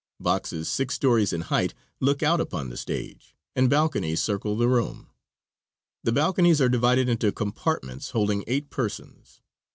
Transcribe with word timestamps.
Boxes, 0.19 0.67
six 0.67 0.95
stories 0.95 1.31
in 1.31 1.41
height, 1.41 1.75
look 1.99 2.23
out 2.23 2.41
upon 2.41 2.69
the 2.71 2.75
stage, 2.75 3.35
and 3.55 3.69
balconies 3.69 4.19
circle 4.19 4.57
the 4.57 4.67
room. 4.67 5.11
The 6.03 6.11
balconies 6.11 6.59
are 6.59 6.69
divided 6.69 7.07
into 7.07 7.31
compartments 7.31 8.09
holding 8.09 8.43
eight 8.47 8.71
persons. 8.71 9.41